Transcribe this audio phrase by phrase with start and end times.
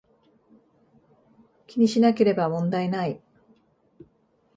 [1.67, 3.21] 気にしなければ問題無い